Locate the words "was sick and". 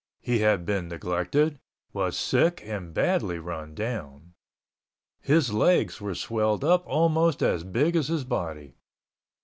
1.93-2.91